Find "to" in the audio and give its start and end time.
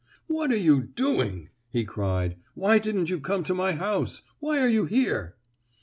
3.43-3.53